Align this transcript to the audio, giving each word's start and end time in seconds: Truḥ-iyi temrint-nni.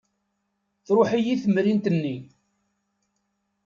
Truḥ-iyi 0.85 1.35
temrint-nni. 1.43 2.15